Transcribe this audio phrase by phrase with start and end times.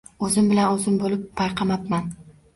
[0.27, 2.11] Oʻzim bilan oʻzim boʻlib payqamabman.